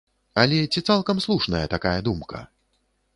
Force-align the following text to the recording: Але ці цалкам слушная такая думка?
Але 0.43 0.59
ці 0.71 0.81
цалкам 0.93 1.21
слушная 1.25 1.61
такая 1.75 1.95
думка? 2.09 2.39